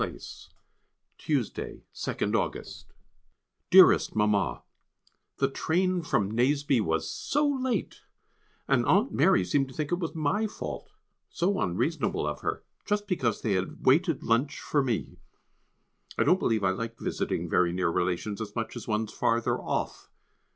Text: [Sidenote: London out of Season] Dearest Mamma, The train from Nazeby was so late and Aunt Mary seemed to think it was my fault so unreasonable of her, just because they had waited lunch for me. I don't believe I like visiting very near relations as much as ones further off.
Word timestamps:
[Sidenote: 0.01 0.47
London 1.29 2.35
out 2.35 2.55
of 2.55 2.65
Season] 2.65 2.95
Dearest 3.69 4.15
Mamma, 4.15 4.63
The 5.37 5.47
train 5.47 6.01
from 6.01 6.31
Nazeby 6.31 6.81
was 6.81 7.07
so 7.07 7.47
late 7.47 8.01
and 8.67 8.83
Aunt 8.87 9.11
Mary 9.11 9.45
seemed 9.45 9.67
to 9.67 9.75
think 9.75 9.91
it 9.91 9.99
was 9.99 10.15
my 10.15 10.47
fault 10.47 10.89
so 11.29 11.61
unreasonable 11.61 12.25
of 12.25 12.41
her, 12.41 12.63
just 12.83 13.07
because 13.07 13.43
they 13.43 13.51
had 13.51 13.85
waited 13.85 14.23
lunch 14.23 14.59
for 14.59 14.81
me. 14.83 15.19
I 16.17 16.23
don't 16.23 16.39
believe 16.39 16.63
I 16.63 16.71
like 16.71 16.97
visiting 16.97 17.47
very 17.47 17.71
near 17.71 17.89
relations 17.89 18.41
as 18.41 18.55
much 18.55 18.75
as 18.75 18.87
ones 18.87 19.13
further 19.13 19.59
off. 19.59 20.09